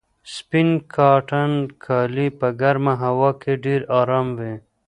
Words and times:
سپین 0.35 0.69
کاټن 0.95 1.51
کالي 1.85 2.27
په 2.39 2.47
ګرمه 2.61 2.93
هوا 3.03 3.29
کې 3.41 3.53
ډېر 3.65 3.81
ارام 3.99 4.27
وي. 4.37 4.55